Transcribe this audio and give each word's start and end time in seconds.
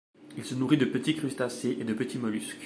Il 0.35 0.43
se 0.43 0.55
nourrit 0.55 0.77
de 0.79 0.85
petits 0.85 1.15
crustacés 1.15 1.77
et 1.79 1.83
de 1.83 1.93
petits 1.93 2.17
mollusques. 2.17 2.57